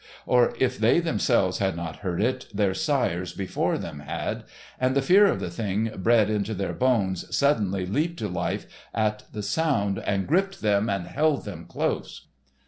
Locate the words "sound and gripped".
9.43-10.61